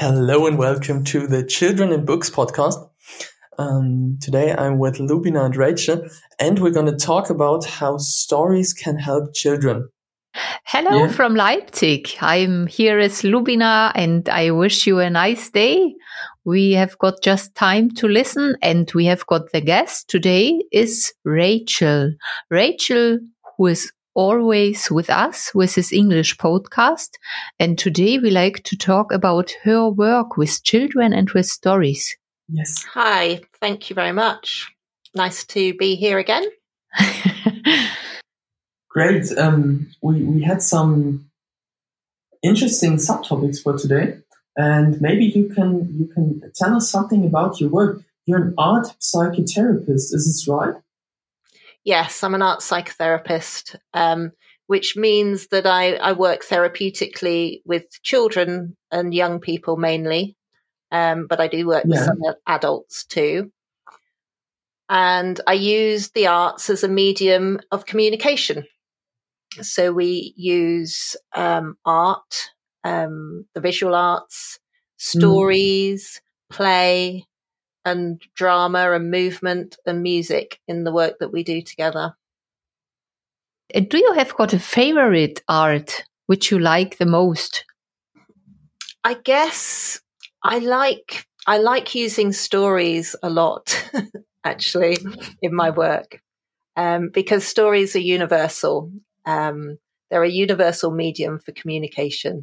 Hello 0.00 0.46
and 0.46 0.56
welcome 0.56 1.04
to 1.04 1.26
the 1.26 1.44
Children 1.44 1.92
in 1.92 2.06
Books 2.06 2.30
podcast. 2.30 2.88
Um, 3.58 4.16
today 4.22 4.54
I'm 4.54 4.78
with 4.78 4.94
Lubina 4.94 5.44
and 5.44 5.54
Rachel, 5.54 6.08
and 6.38 6.58
we're 6.58 6.70
going 6.70 6.86
to 6.86 6.96
talk 6.96 7.28
about 7.28 7.66
how 7.66 7.98
stories 7.98 8.72
can 8.72 8.96
help 8.96 9.34
children. 9.34 9.90
Hello 10.64 11.00
yeah. 11.04 11.08
from 11.08 11.34
Leipzig. 11.34 12.08
I'm 12.22 12.66
here 12.66 12.98
as 12.98 13.20
Lubina, 13.20 13.92
and 13.94 14.26
I 14.30 14.52
wish 14.52 14.86
you 14.86 15.00
a 15.00 15.10
nice 15.10 15.50
day. 15.50 15.94
We 16.46 16.72
have 16.72 16.96
got 16.96 17.22
just 17.22 17.54
time 17.54 17.90
to 17.96 18.08
listen, 18.08 18.56
and 18.62 18.90
we 18.94 19.04
have 19.04 19.26
got 19.26 19.52
the 19.52 19.60
guest 19.60 20.08
today 20.08 20.62
is 20.72 21.12
Rachel. 21.26 22.14
Rachel, 22.48 23.18
who 23.58 23.66
is 23.66 23.92
always 24.14 24.90
with 24.90 25.10
us 25.10 25.52
with 25.54 25.74
his 25.74 25.92
English 25.92 26.36
podcast. 26.36 27.10
And 27.58 27.78
today 27.78 28.18
we 28.18 28.30
like 28.30 28.62
to 28.64 28.76
talk 28.76 29.12
about 29.12 29.52
her 29.62 29.88
work 29.88 30.36
with 30.36 30.62
children 30.64 31.12
and 31.12 31.30
with 31.30 31.46
stories. 31.46 32.16
Yes. 32.48 32.84
Hi. 32.92 33.40
Thank 33.60 33.90
you 33.90 33.94
very 33.94 34.12
much. 34.12 34.70
Nice 35.14 35.44
to 35.46 35.74
be 35.74 35.94
here 35.96 36.18
again. 36.18 36.44
Great. 38.88 39.26
Um, 39.38 39.88
we, 40.02 40.22
we 40.22 40.42
had 40.42 40.62
some 40.62 41.30
interesting 42.42 42.96
subtopics 42.96 43.62
for 43.62 43.76
today. 43.78 44.18
And 44.56 45.00
maybe 45.00 45.26
you 45.26 45.48
can 45.48 45.88
you 45.96 46.06
can 46.12 46.42
tell 46.54 46.74
us 46.74 46.90
something 46.90 47.24
about 47.24 47.60
your 47.60 47.70
work. 47.70 48.02
You're 48.26 48.42
an 48.42 48.54
art 48.58 48.88
psychotherapist, 49.00 50.12
is 50.12 50.26
this 50.26 50.46
right? 50.48 50.74
Yes, 51.84 52.22
I'm 52.22 52.34
an 52.34 52.42
art 52.42 52.60
psychotherapist, 52.60 53.76
um, 53.94 54.32
which 54.66 54.96
means 54.96 55.48
that 55.48 55.66
I, 55.66 55.94
I, 55.94 56.12
work 56.12 56.44
therapeutically 56.44 57.62
with 57.64 57.84
children 58.02 58.76
and 58.90 59.14
young 59.14 59.40
people 59.40 59.76
mainly, 59.76 60.36
um, 60.92 61.26
but 61.26 61.40
I 61.40 61.48
do 61.48 61.66
work 61.66 61.84
yeah. 61.86 61.96
with 61.96 62.04
some 62.04 62.34
adults 62.46 63.04
too. 63.04 63.50
And 64.88 65.40
I 65.46 65.54
use 65.54 66.10
the 66.10 66.26
arts 66.26 66.68
as 66.68 66.84
a 66.84 66.88
medium 66.88 67.60
of 67.70 67.86
communication. 67.86 68.64
So 69.62 69.92
we 69.92 70.34
use 70.36 71.16
um, 71.34 71.76
art, 71.86 72.50
um, 72.84 73.46
the 73.54 73.60
visual 73.60 73.94
arts, 73.94 74.58
mm. 75.00 75.18
stories, 75.18 76.20
mm. 76.20 76.56
play, 76.56 77.26
and 77.84 78.22
drama 78.34 78.92
and 78.92 79.10
movement 79.10 79.76
and 79.86 80.02
music 80.02 80.60
in 80.68 80.84
the 80.84 80.92
work 80.92 81.18
that 81.20 81.32
we 81.32 81.42
do 81.42 81.62
together. 81.62 82.14
Uh, 83.74 83.80
do 83.80 83.98
you 83.98 84.12
have 84.14 84.34
got 84.34 84.52
a 84.52 84.58
favorite 84.58 85.42
art 85.48 86.04
which 86.26 86.50
you 86.50 86.58
like 86.58 86.98
the 86.98 87.06
most? 87.06 87.64
I 89.02 89.14
guess 89.14 90.00
I 90.42 90.58
like 90.58 91.26
I 91.46 91.58
like 91.58 91.94
using 91.94 92.32
stories 92.32 93.16
a 93.22 93.30
lot, 93.30 93.90
actually, 94.44 94.98
in 95.40 95.54
my 95.54 95.70
work, 95.70 96.20
um, 96.76 97.08
because 97.08 97.46
stories 97.46 97.96
are 97.96 98.00
universal. 98.00 98.92
Um, 99.24 99.78
they're 100.10 100.22
a 100.22 100.30
universal 100.30 100.90
medium 100.90 101.38
for 101.38 101.52
communication, 101.52 102.42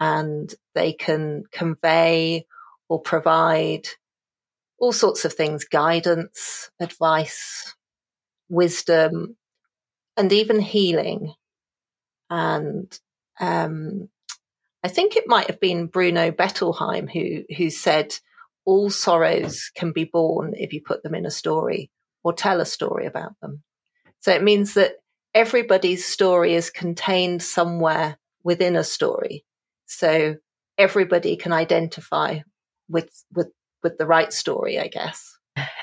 and 0.00 0.52
they 0.74 0.92
can 0.92 1.44
convey 1.52 2.46
or 2.88 3.00
provide 3.00 3.86
all 4.78 4.92
sorts 4.92 5.24
of 5.24 5.32
things 5.32 5.64
guidance, 5.64 6.70
advice, 6.80 7.74
wisdom, 8.48 9.36
and 10.16 10.32
even 10.32 10.60
healing. 10.60 11.34
And 12.30 12.98
um, 13.40 14.08
I 14.82 14.88
think 14.88 15.16
it 15.16 15.26
might 15.26 15.46
have 15.48 15.60
been 15.60 15.86
Bruno 15.86 16.30
Bettelheim 16.30 17.10
who, 17.10 17.44
who 17.56 17.70
said, 17.70 18.14
All 18.64 18.90
sorrows 18.90 19.70
can 19.74 19.92
be 19.92 20.04
borne 20.04 20.54
if 20.56 20.72
you 20.72 20.80
put 20.82 21.02
them 21.02 21.14
in 21.14 21.26
a 21.26 21.30
story 21.30 21.90
or 22.22 22.32
tell 22.32 22.60
a 22.60 22.66
story 22.66 23.06
about 23.06 23.32
them. 23.40 23.62
So 24.20 24.32
it 24.32 24.42
means 24.42 24.74
that 24.74 24.96
everybody's 25.34 26.04
story 26.04 26.54
is 26.54 26.70
contained 26.70 27.42
somewhere 27.42 28.18
within 28.42 28.76
a 28.76 28.84
story. 28.84 29.44
So 29.86 30.36
everybody 30.76 31.36
can 31.36 31.52
identify 31.52 32.40
with, 32.88 33.24
with 33.32 33.48
with 33.82 33.98
the 33.98 34.06
right 34.06 34.32
story, 34.32 34.78
I 34.78 34.88
guess. 34.88 35.36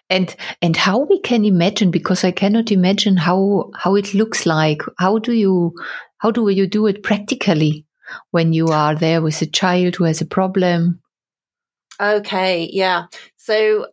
And 0.09 0.35
and 0.61 0.77
how 0.77 0.99
we 0.99 1.19
can 1.19 1.43
imagine 1.45 1.91
because 1.91 2.23
I 2.23 2.31
cannot 2.31 2.71
imagine 2.71 3.17
how 3.17 3.71
how 3.75 3.95
it 3.95 4.13
looks 4.13 4.45
like. 4.45 4.81
How 4.97 5.17
do 5.17 5.33
you 5.33 5.73
how 6.19 6.31
do 6.31 6.47
you 6.49 6.67
do 6.67 6.87
it 6.87 7.03
practically 7.03 7.85
when 8.31 8.53
you 8.53 8.67
are 8.67 8.95
there 8.95 9.21
with 9.21 9.41
a 9.41 9.45
child 9.45 9.95
who 9.95 10.03
has 10.03 10.21
a 10.21 10.25
problem? 10.25 11.01
Okay, 11.99 12.69
yeah. 12.71 13.05
So 13.37 13.87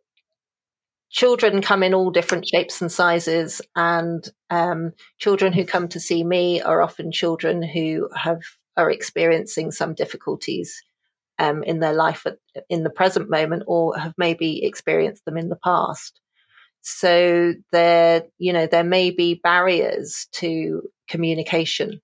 children 1.10 1.62
come 1.62 1.82
in 1.82 1.94
all 1.94 2.10
different 2.10 2.46
shapes 2.46 2.80
and 2.80 2.90
sizes, 2.90 3.62
and 3.74 4.28
um, 4.50 4.92
children 5.19 5.52
who 5.52 5.64
come 5.64 5.88
to 5.88 6.00
see 6.00 6.24
me 6.24 6.60
are 6.60 6.82
often 6.82 7.12
children 7.12 7.62
who 7.62 8.08
have 8.14 8.40
are 8.76 8.90
experiencing 8.90 9.70
some 9.70 9.94
difficulties 9.94 10.82
um, 11.42 11.64
in 11.64 11.80
their 11.80 11.92
life 11.92 12.25
at, 12.25 12.38
in 12.69 12.84
the 12.84 12.91
present 12.91 13.28
moment 13.28 13.64
or 13.66 13.98
have 13.98 14.14
maybe 14.16 14.64
experienced 14.64 15.25
them 15.25 15.36
in 15.36 15.48
the 15.48 15.56
past. 15.56 16.20
So 16.82 17.54
there, 17.72 18.22
you 18.38 18.53
know, 18.53 18.66
there 18.66 18.84
may 18.84 19.10
be 19.10 19.41
barriers 19.42 20.28
to 20.32 20.82
communication. 21.08 22.00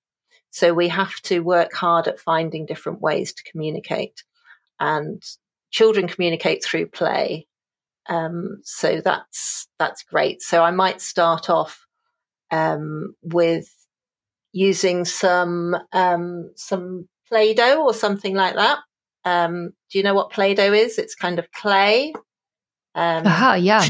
So 0.50 0.74
we 0.74 0.88
have 0.88 1.14
to 1.22 1.40
work 1.40 1.72
hard 1.72 2.08
at 2.08 2.18
finding 2.18 2.66
different 2.66 3.00
ways 3.00 3.32
to 3.34 3.42
communicate. 3.50 4.24
And 4.80 5.22
children 5.70 6.08
communicate 6.08 6.64
through 6.64 6.86
play. 6.86 7.46
Um, 8.08 8.60
so 8.64 9.00
that's 9.00 9.68
that's 9.78 10.02
great. 10.02 10.42
So 10.42 10.62
I 10.62 10.70
might 10.70 11.00
start 11.00 11.50
off 11.50 11.86
um, 12.50 13.14
with 13.22 13.68
using 14.52 15.04
some 15.04 15.76
um, 15.92 16.50
some 16.56 17.08
Play-Doh 17.28 17.82
or 17.82 17.94
something 17.94 18.34
like 18.34 18.54
that, 18.54 18.78
um, 19.24 19.70
do 19.90 19.98
you 19.98 20.04
know 20.04 20.14
what 20.14 20.30
Play-Doh 20.30 20.72
is? 20.72 20.98
It's 20.98 21.14
kind 21.14 21.38
of 21.38 21.50
clay. 21.52 22.12
Um, 22.94 23.26
Aha, 23.26 23.54
yeah. 23.54 23.86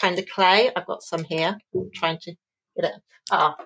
kind 0.00 0.18
of 0.18 0.26
clay. 0.26 0.70
I've 0.74 0.86
got 0.86 1.02
some 1.02 1.24
here. 1.24 1.58
I'm 1.74 1.90
trying 1.94 2.18
to 2.18 2.34
get 2.76 2.84
it. 2.84 2.94
Ah, 3.30 3.56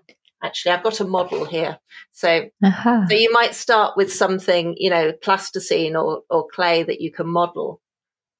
actually, 0.42 0.72
I've 0.72 0.82
got 0.82 1.00
a 1.00 1.04
model 1.04 1.44
here. 1.44 1.78
So, 2.12 2.48
uh-huh. 2.62 3.06
so 3.08 3.14
you 3.14 3.32
might 3.32 3.54
start 3.54 3.96
with 3.96 4.12
something, 4.12 4.74
you 4.78 4.90
know, 4.90 5.12
plasticine 5.12 5.96
or, 5.96 6.22
or 6.30 6.46
clay 6.48 6.82
that 6.82 7.00
you 7.00 7.12
can 7.12 7.28
model. 7.28 7.80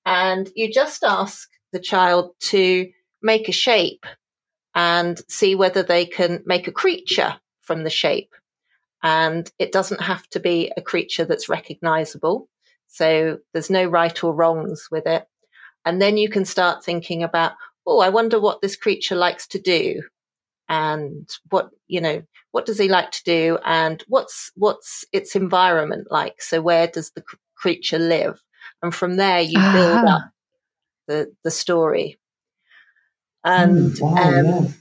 And 0.07 0.49
you 0.55 0.73
just 0.73 1.05
ask 1.05 1.49
the 1.73 1.81
child 1.81 2.31
to 2.41 2.89
make 3.21 3.49
a 3.49 3.53
shape 3.53 4.07
and 4.75 5.21
see 5.29 5.55
whether 5.55 5.83
they 5.83 6.07
can 6.07 6.43
make 6.47 6.69
a 6.69 6.73
creature 6.73 7.37
from 7.63 7.85
the 7.85 7.91
shape 7.91 8.33
and 9.03 9.51
it 9.59 9.73
doesn't 9.73 10.01
have 10.01 10.27
to 10.31 10.41
be 10.41 10.73
a 10.77 10.83
creature 10.83 11.25
that's 11.25 11.49
recognizable. 11.49 12.49
So 12.89 13.39
there's 13.53 13.71
no 13.71 13.85
right 13.85 14.25
or 14.25 14.35
wrongs 14.35 14.89
with 14.91 15.07
it. 15.07 15.27
And 15.85 16.03
then 16.03 16.17
you 16.17 16.29
can 16.29 16.45
start 16.45 16.85
thinking 16.85 17.23
about, 17.23 17.53
oh, 17.87 18.01
I 18.01 18.09
wonder 18.09 18.41
what 18.41 18.61
this 18.61 18.77
creature 18.77 19.15
likes 19.15 19.47
to 19.49 19.59
do 19.59 20.03
and 20.69 21.29
what, 21.51 21.71
you 21.87 22.01
know, 22.01 22.23
what 22.51 22.67
does 22.67 22.79
he 22.79 22.89
like 22.89 23.11
to 23.13 23.25
do 23.25 23.59
and 23.65 24.03
what's, 24.09 24.51
what's 24.57 25.05
its 25.13 25.37
environment 25.37 26.09
like? 26.11 26.43
So 26.43 26.61
where 26.61 26.87
does 26.87 27.11
the 27.13 27.23
creature 27.57 27.99
live? 27.99 28.43
And 28.83 28.95
from 28.95 29.17
there 29.17 29.41
you 29.41 29.59
build 29.73 30.05
up 30.05 30.23
the, 31.07 31.35
the 31.45 31.51
story. 31.51 32.19
And, 33.45 33.93
mm, 33.93 34.01
wow, 34.01 34.17
um, 34.17 34.65
yeah 34.65 34.73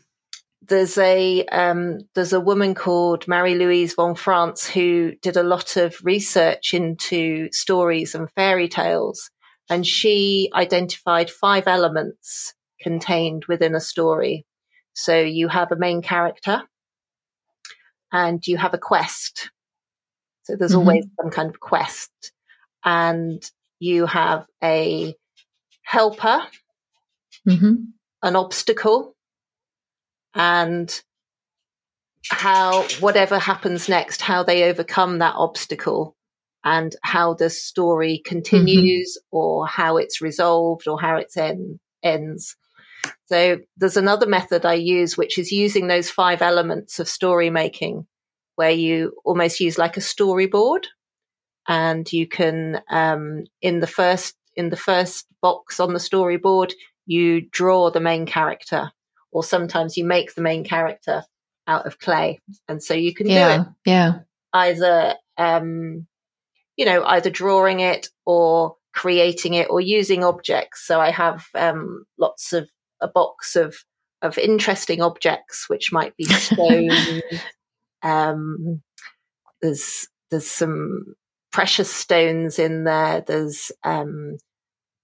there's 0.67 0.97
a 0.97 1.45
um, 1.45 1.99
there's 2.15 2.33
a 2.33 2.39
woman 2.39 2.75
called 2.75 3.27
Marie 3.27 3.55
Louise 3.55 3.93
von 3.93 4.15
Franz 4.15 4.65
who 4.65 5.13
did 5.21 5.37
a 5.37 5.43
lot 5.43 5.77
of 5.77 5.95
research 6.03 6.73
into 6.73 7.49
stories 7.51 8.15
and 8.15 8.31
fairy 8.31 8.67
tales, 8.67 9.29
and 9.69 9.85
she 9.85 10.49
identified 10.53 11.29
five 11.29 11.67
elements 11.67 12.53
contained 12.81 13.45
within 13.47 13.75
a 13.75 13.79
story. 13.79 14.45
So 14.93 15.19
you 15.19 15.47
have 15.47 15.71
a 15.71 15.77
main 15.77 16.01
character, 16.01 16.63
and 18.11 18.45
you 18.45 18.57
have 18.57 18.73
a 18.73 18.79
quest. 18.79 19.49
So 20.43 20.55
there's 20.55 20.71
mm-hmm. 20.71 20.79
always 20.79 21.05
some 21.21 21.31
kind 21.31 21.49
of 21.49 21.59
quest, 21.59 22.11
and 22.83 23.43
you 23.79 24.05
have 24.05 24.45
a 24.63 25.15
helper, 25.83 26.41
mm-hmm. 27.47 27.75
an 28.23 28.35
obstacle 28.35 29.16
and 30.37 31.01
how 32.29 32.83
whatever 32.99 33.39
happens 33.39 33.87
next, 33.89 34.21
how 34.21 34.43
they 34.43 34.63
overcome 34.63 35.19
that 35.19 35.35
obstacle 35.35 36.15
and 36.63 36.95
how 37.03 37.33
the 37.33 37.49
story 37.49 38.21
continues 38.25 39.17
mm-hmm. 39.17 39.37
or 39.37 39.67
how 39.67 39.97
it's 39.97 40.21
resolved 40.21 40.87
or 40.87 40.99
how 40.99 41.17
it 41.17 41.31
end, 41.37 41.79
ends. 42.03 42.55
So 43.27 43.59
there's 43.77 43.97
another 43.97 44.27
method 44.27 44.65
I 44.65 44.73
use, 44.73 45.17
which 45.17 45.37
is 45.37 45.51
using 45.51 45.87
those 45.87 46.09
five 46.09 46.41
elements 46.41 46.99
of 46.99 47.07
story 47.07 47.49
making, 47.49 48.05
where 48.55 48.71
you 48.71 49.13
almost 49.23 49.59
use 49.59 49.77
like 49.77 49.97
a 49.97 50.01
storyboard 50.01 50.85
and 51.67 52.11
you 52.11 52.27
can 52.27 52.81
um, 52.89 53.45
in 53.61 53.79
the 53.79 53.87
first 53.87 54.35
in 54.55 54.69
the 54.69 54.77
first 54.77 55.27
box 55.41 55.79
on 55.79 55.93
the 55.93 55.99
storyboard 55.99 56.71
you 57.05 57.41
draw 57.41 57.91
the 57.91 57.99
main 57.99 58.25
character 58.25 58.91
or 59.37 59.43
sometimes 59.43 59.97
you 59.97 60.03
make 60.03 60.33
the 60.33 60.41
main 60.41 60.63
character 60.63 61.23
out 61.67 61.85
of 61.85 61.99
clay. 61.99 62.41
And 62.67 62.81
so 62.81 62.95
you 62.95 63.13
can 63.13 63.27
yeah, 63.27 63.57
do 63.57 63.61
it. 63.61 63.67
yeah. 63.85 64.13
Either 64.51 65.13
um, 65.37 66.07
you 66.75 66.85
know 66.85 67.03
either 67.03 67.29
drawing 67.29 67.79
it 67.79 68.09
or 68.25 68.77
creating 68.93 69.53
it 69.53 69.69
or 69.69 69.79
using 69.79 70.23
objects. 70.23 70.87
So 70.87 70.99
i 70.99 71.11
have 71.11 71.45
um, 71.53 72.05
lots 72.17 72.51
of 72.51 72.67
a 72.99 73.07
box 73.07 73.55
of 73.55 73.75
of 74.23 74.39
interesting 74.39 75.03
objects 75.03 75.69
which 75.69 75.91
might 75.91 76.17
be 76.17 76.23
stone 76.25 76.89
um, 78.01 78.81
there's 79.61 80.07
there's 80.31 80.49
some 80.49 81.13
precious 81.51 81.93
stones 81.93 82.57
in 82.57 82.85
there. 82.85 83.21
There's 83.21 83.71
um, 83.83 84.37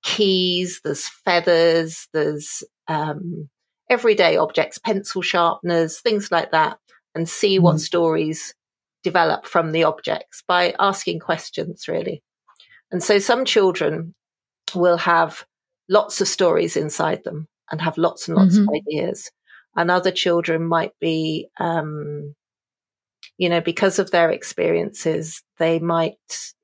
keys, 0.03 0.81
there's 0.83 1.07
feathers, 1.07 2.07
there's 2.13 2.63
um, 2.87 3.49
everyday 3.93 4.37
objects, 4.37 4.77
pencil 4.77 5.21
sharpeners, 5.21 5.99
things 5.99 6.31
like 6.31 6.51
that, 6.51 6.77
and 7.15 7.29
see 7.29 7.59
mm. 7.59 7.61
what 7.61 7.79
stories 7.79 8.53
develop 9.03 9.45
from 9.45 9.71
the 9.71 9.83
objects 9.83 10.43
by 10.47 10.73
asking 10.79 11.19
questions, 11.19 11.87
really. 11.87 12.23
And 12.91 13.01
so 13.01 13.19
some 13.19 13.45
children 13.45 14.13
will 14.75 14.97
have 14.97 15.45
lots 15.89 16.21
of 16.21 16.27
stories 16.27 16.75
inside 16.75 17.23
them 17.23 17.47
and 17.71 17.81
have 17.81 17.97
lots 17.97 18.27
and 18.27 18.37
lots 18.37 18.57
mm-hmm. 18.57 18.69
of 18.69 18.75
ideas. 18.75 19.31
And 19.75 19.89
other 19.89 20.11
children 20.11 20.65
might 20.67 20.93
be 20.99 21.49
um, 21.59 22.35
you 23.37 23.49
know, 23.49 23.61
because 23.61 23.99
of 23.99 24.11
their 24.11 24.29
experiences, 24.29 25.43
they 25.57 25.79
might 25.79 26.15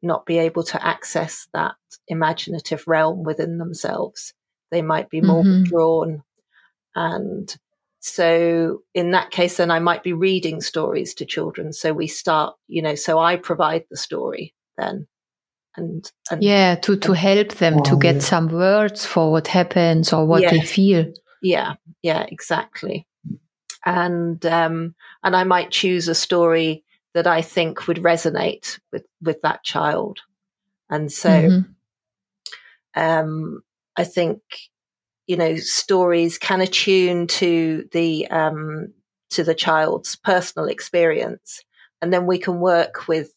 not 0.02 0.26
be 0.26 0.38
able 0.38 0.64
to 0.64 0.86
access 0.86 1.48
that 1.54 1.76
imaginative 2.08 2.84
realm 2.88 3.24
within 3.24 3.58
themselves. 3.58 4.34
They 4.72 4.82
might 4.82 5.10
be 5.10 5.22
more 5.22 5.44
mm-hmm. 5.44 5.64
drawn. 5.64 6.24
And 7.00 7.56
so 8.00 8.84
in 8.94 9.12
that 9.12 9.32
case, 9.32 9.58
then 9.58 9.72
I 9.72 9.80
might 9.80 10.04
be 10.04 10.14
reading 10.14 10.60
stories 10.60 11.14
to 11.16 11.26
children. 11.26 11.72
So 11.72 11.94
we 11.94 12.08
start, 12.08 12.56
you 12.68 12.82
know, 12.82 12.96
so 12.96 13.20
I 13.20 13.38
provide 13.38 13.86
the 13.90 13.98
story 13.98 14.54
then. 14.78 15.08
And, 15.78 16.12
and 16.30 16.44
yeah, 16.44 16.76
to, 16.76 16.98
to 16.98 17.14
help 17.14 17.54
them 17.54 17.82
to 17.84 17.98
get 17.98 18.22
some 18.22 18.48
words 18.48 19.06
for 19.06 19.32
what 19.32 19.48
happens 19.48 20.12
or 20.12 20.26
what 20.26 20.42
yeah. 20.42 20.52
they 20.52 20.62
feel. 20.62 21.14
Yeah, 21.42 21.76
yeah, 22.02 22.26
exactly 22.28 23.08
and 23.86 24.46
um, 24.46 24.96
and 25.24 25.36
I 25.36 25.44
might 25.44 25.72
choose 25.72 26.08
a 26.08 26.16
story 26.16 26.84
that 27.14 27.28
I 27.28 27.42
think 27.42 27.88
would 27.88 27.98
resonate 27.98 28.80
with 28.92 29.06
with 29.22 29.42
that 29.42 29.64
child, 29.64 30.20
and 30.90 31.12
so 31.12 31.30
mm-hmm. 31.30 33.02
um, 33.02 33.62
I 33.96 34.04
think 34.04 34.42
you 35.30 35.38
know 35.38 35.56
stories 35.56 36.38
can 36.38 36.60
attune 36.60 37.28
to 37.28 37.88
the 37.94 38.28
um, 38.28 38.94
to 39.30 39.44
the 39.44 39.56
child's 39.56 40.18
personal 40.18 40.68
experience, 40.68 41.62
and 42.02 42.12
then 42.12 42.26
we 42.26 42.38
can 42.38 42.60
work 42.60 43.08
with 43.08 43.32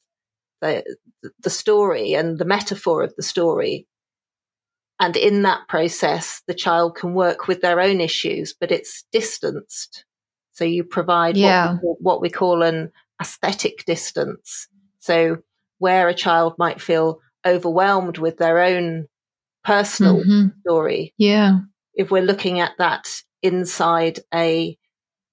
the 0.60 0.84
the 1.40 1.50
story 1.50 2.14
and 2.14 2.38
the 2.38 2.44
metaphor 2.44 3.04
of 3.04 3.14
the 3.16 3.22
story 3.22 3.86
and 5.00 5.16
in 5.16 5.42
that 5.42 5.66
process, 5.68 6.42
the 6.46 6.54
child 6.54 6.94
can 6.94 7.12
work 7.14 7.48
with 7.48 7.60
their 7.60 7.80
own 7.80 8.00
issues, 8.00 8.54
but 8.58 8.70
it's 8.70 9.04
distanced 9.10 10.04
so 10.52 10.64
you 10.64 10.84
provide 10.84 11.36
yeah. 11.36 11.78
what, 11.80 11.82
we, 11.82 11.94
what 12.00 12.20
we 12.20 12.30
call 12.30 12.62
an 12.62 12.92
aesthetic 13.20 13.84
distance. 13.84 14.68
So 15.00 15.38
where 15.78 16.08
a 16.08 16.14
child 16.14 16.54
might 16.58 16.80
feel 16.80 17.20
overwhelmed 17.44 18.18
with 18.18 18.36
their 18.36 18.60
own 18.60 19.08
personal 19.64 20.20
mm-hmm. 20.20 20.48
story. 20.60 21.14
Yeah. 21.16 21.60
If 21.94 22.10
we're 22.10 22.22
looking 22.22 22.60
at 22.60 22.72
that 22.78 23.08
inside 23.42 24.20
a 24.32 24.76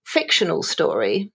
fictional 0.05 0.63
story, 0.63 1.31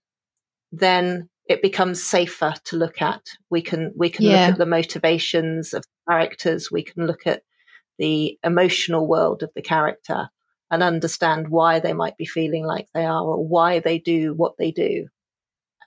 then 0.71 1.29
it 1.47 1.61
becomes 1.61 2.03
safer 2.03 2.53
to 2.65 2.75
look 2.75 3.01
at. 3.01 3.21
We 3.49 3.61
can 3.61 3.93
we 3.95 4.09
can 4.09 4.25
yeah. 4.25 4.45
look 4.45 4.53
at 4.53 4.57
the 4.57 4.65
motivations 4.65 5.73
of 5.73 5.83
characters. 6.09 6.71
We 6.71 6.83
can 6.83 7.05
look 7.05 7.27
at 7.27 7.43
the 7.97 8.37
emotional 8.43 9.07
world 9.07 9.43
of 9.43 9.51
the 9.55 9.61
character 9.61 10.29
and 10.71 10.83
understand 10.83 11.49
why 11.49 11.79
they 11.79 11.93
might 11.93 12.17
be 12.17 12.25
feeling 12.25 12.65
like 12.65 12.87
they 12.93 13.05
are 13.05 13.23
or 13.23 13.45
why 13.47 13.79
they 13.79 13.99
do 13.99 14.33
what 14.33 14.55
they 14.57 14.71
do 14.71 15.07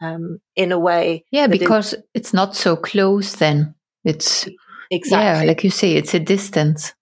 um, 0.00 0.40
in 0.56 0.72
a 0.72 0.78
way. 0.78 1.24
Yeah, 1.30 1.48
because 1.48 1.94
is, 1.94 2.02
it's 2.14 2.32
not 2.32 2.56
so 2.56 2.76
close 2.76 3.34
then. 3.34 3.74
It's 4.04 4.48
exactly 4.90 5.46
yeah, 5.46 5.48
like 5.48 5.64
you 5.64 5.70
say, 5.70 5.94
it's 5.94 6.14
a 6.14 6.20
distance. 6.20 6.94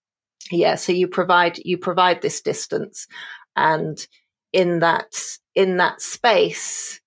Yeah, 0.51 0.75
so 0.75 0.91
you 0.91 1.07
provide 1.07 1.59
you 1.63 1.77
provide 1.77 2.21
this 2.21 2.41
distance, 2.41 3.07
and 3.55 4.05
in 4.53 4.79
that 4.79 5.37
in 5.55 5.77
that 5.77 6.01
space 6.01 7.01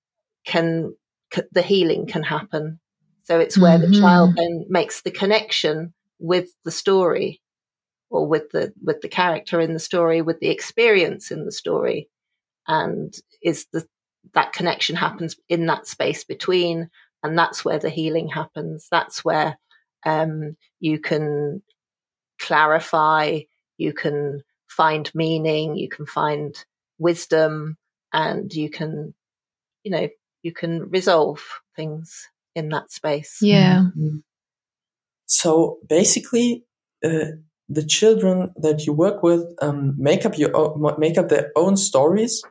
can 0.45 0.95
c- 1.33 1.43
the 1.53 1.63
healing 1.63 2.07
can 2.07 2.23
happen. 2.23 2.81
So 3.25 3.39
it's 3.39 3.57
where 3.57 3.79
mm-hmm. 3.79 3.93
the 3.93 4.01
child 4.01 4.37
then 4.37 4.67
makes 4.69 5.03
the 5.03 5.11
connection 5.11 5.95
with 6.19 6.51
the 6.65 6.71
story 6.71 7.41
or 8.11 8.27
with 8.27 8.51
the 8.51 8.73
with 8.83 9.01
the 9.01 9.09
character 9.09 9.61
in 9.61 9.73
the 9.73 9.79
story, 9.79 10.21
with 10.21 10.41
the 10.41 10.49
experience 10.49 11.31
in 11.31 11.45
the 11.45 11.53
story, 11.53 12.09
and 12.67 13.15
is 13.43 13.67
the 13.73 13.87
that 14.35 14.53
connection 14.53 14.97
happens 14.97 15.37
in 15.49 15.67
that 15.67 15.87
space 15.87 16.25
between, 16.25 16.91
and 17.23 17.39
that's 17.39 17.65
where 17.65 17.79
the 17.79 17.91
healing 17.91 18.29
happens. 18.29 18.87
That's 18.91 19.25
where 19.25 19.57
um, 20.05 20.57
you 20.81 20.99
can 20.99 21.63
clarify, 22.41 23.41
you 23.79 23.93
can 23.93 24.43
find 24.69 25.11
meaning, 25.15 25.77
you 25.77 25.89
can 25.89 26.07
find 26.07 26.55
wisdom, 26.99 27.77
and 28.13 28.53
you 28.53 28.71
can, 28.71 29.15
you 29.85 29.91
know, 29.91 30.09
you 30.43 30.53
can 30.53 30.91
resolve 30.91 31.43
things 31.77 32.29
in 32.55 32.69
that 32.71 32.91
space. 32.91 33.39
Yeah. 33.41 33.85
Mm-hmm. 33.97 34.19
So 35.27 35.79
basically, 35.89 36.65
uh, 37.05 37.37
the 37.69 37.85
children 37.85 38.53
that 38.57 38.85
you 38.87 38.93
work 38.93 39.23
with 39.23 39.45
um, 39.63 39.95
make 39.97 40.27
up 40.27 40.37
your 40.37 40.55
own, 40.57 40.95
make 40.99 41.17
up 41.17 41.29
their 41.29 41.53
own 41.55 41.77
stories 41.77 42.43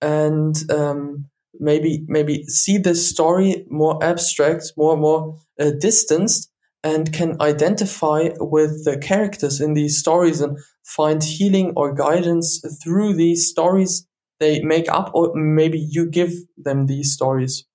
and 0.00 0.54
um, 0.70 1.26
maybe 1.58 2.04
maybe 2.06 2.44
see 2.44 2.78
the 2.78 2.94
story 2.94 3.66
more 3.68 4.02
abstract, 4.02 4.72
more 4.76 4.96
more 4.96 5.36
uh, 5.58 5.70
distanced, 5.80 6.49
and 6.82 7.12
can 7.12 7.40
identify 7.40 8.30
with 8.38 8.84
the 8.84 8.98
characters 8.98 9.60
in 9.60 9.74
these 9.74 9.98
stories 9.98 10.40
and 10.40 10.58
find 10.84 11.22
healing 11.22 11.72
or 11.76 11.94
guidance 11.94 12.62
through 12.82 13.14
these 13.14 13.48
stories 13.48 14.06
they 14.38 14.60
make 14.62 14.88
up, 14.88 15.10
or 15.14 15.32
maybe 15.34 15.78
you 15.78 16.08
give 16.08 16.32
them 16.56 16.86
these 16.86 17.12
stories. 17.12 17.66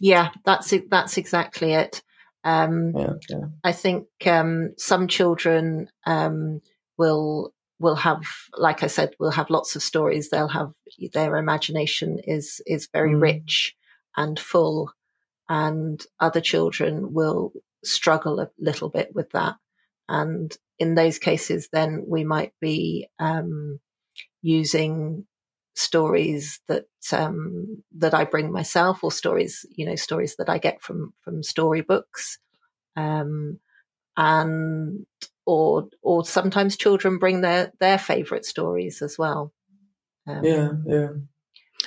Yeah, 0.00 0.30
that's 0.44 0.72
it. 0.72 0.90
That's 0.90 1.16
exactly 1.16 1.72
it. 1.72 2.02
Um, 2.42 2.92
yeah, 2.96 3.12
yeah. 3.28 3.44
I 3.62 3.72
think 3.72 4.06
um, 4.26 4.74
some 4.76 5.06
children 5.06 5.88
um, 6.06 6.60
will 6.98 7.52
will 7.78 7.96
have, 7.96 8.22
like 8.58 8.82
I 8.82 8.88
said, 8.88 9.14
will 9.18 9.30
have 9.30 9.48
lots 9.48 9.76
of 9.76 9.82
stories. 9.82 10.28
They'll 10.28 10.48
have 10.48 10.72
their 11.12 11.36
imagination 11.36 12.18
is 12.24 12.60
is 12.66 12.88
very 12.92 13.12
mm. 13.12 13.22
rich 13.22 13.76
and 14.16 14.40
full, 14.40 14.92
and 15.48 16.04
other 16.18 16.40
children 16.40 17.12
will 17.12 17.52
struggle 17.84 18.40
a 18.40 18.50
little 18.58 18.88
bit 18.88 19.14
with 19.14 19.30
that. 19.30 19.56
And 20.08 20.56
in 20.78 20.94
those 20.94 21.18
cases, 21.18 21.68
then 21.72 22.04
we 22.06 22.24
might 22.24 22.52
be 22.60 23.08
um, 23.18 23.78
using 24.42 25.26
stories 25.76 26.60
that 26.68 26.86
um, 27.12 27.82
that 27.96 28.14
I 28.14 28.24
bring 28.24 28.52
myself, 28.52 29.04
or 29.04 29.12
stories, 29.12 29.64
you 29.76 29.86
know, 29.86 29.96
stories 29.96 30.36
that 30.36 30.48
I 30.48 30.58
get 30.58 30.82
from 30.82 31.14
from 31.22 31.42
storybooks, 31.42 32.38
um, 32.96 33.60
and 34.16 35.06
or 35.46 35.88
or 36.02 36.24
sometimes 36.24 36.76
children 36.76 37.18
bring 37.18 37.40
their 37.40 37.72
their 37.80 37.98
favorite 37.98 38.44
stories 38.44 39.02
as 39.02 39.16
well. 39.18 39.52
Um, 40.26 40.44
yeah, 40.44 40.72
yeah. 40.86 41.08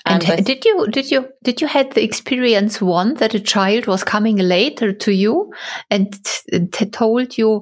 And, 0.06 0.30
and 0.30 0.46
did 0.46 0.66
you 0.66 0.88
did 0.88 1.10
you 1.12 1.30
did 1.44 1.62
you 1.62 1.68
had 1.68 1.92
the 1.92 2.04
experience 2.04 2.82
one 2.82 3.14
that 3.16 3.34
a 3.34 3.40
child 3.40 3.88
was 3.88 4.04
coming 4.04 4.38
later 4.38 4.92
to 4.92 5.12
you 5.14 5.54
and 5.90 6.14
t- 6.24 6.86
told 6.88 7.38
you, 7.38 7.62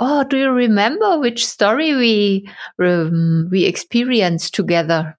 "Oh, 0.00 0.24
do 0.24 0.36
you 0.36 0.50
remember 0.50 1.20
which 1.20 1.46
story 1.46 1.94
we 1.94 2.50
um, 2.82 3.48
we 3.52 3.64
experienced 3.64 4.54
together?" 4.54 5.16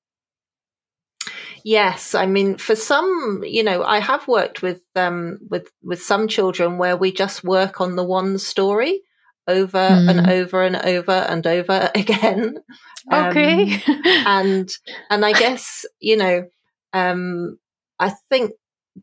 Yes, 1.63 2.15
I 2.15 2.25
mean, 2.25 2.57
for 2.57 2.75
some, 2.75 3.43
you 3.45 3.63
know, 3.63 3.83
I 3.83 3.99
have 3.99 4.27
worked 4.27 4.61
with 4.61 4.81
um, 4.95 5.39
with 5.49 5.71
with 5.81 6.01
some 6.01 6.27
children 6.27 6.77
where 6.77 6.97
we 6.97 7.11
just 7.11 7.43
work 7.43 7.79
on 7.79 7.95
the 7.95 8.03
one 8.03 8.37
story 8.37 9.01
over 9.49 9.77
mm. 9.77 10.09
and 10.09 10.29
over 10.29 10.63
and 10.63 10.75
over 10.75 11.11
and 11.11 11.45
over 11.45 11.91
again. 11.95 12.57
Okay, 13.11 13.73
um, 13.73 14.01
and 14.05 14.69
and 15.09 15.25
I 15.25 15.33
guess 15.33 15.85
you 15.99 16.17
know, 16.17 16.45
um, 16.93 17.57
I 17.99 18.13
think 18.29 18.51